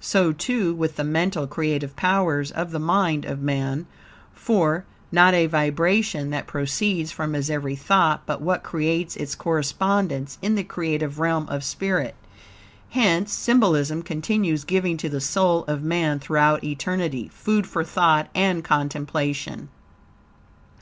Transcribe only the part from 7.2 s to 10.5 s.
his every thought but what creates its correspondence